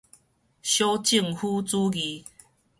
[0.63, 2.25] 小政府主義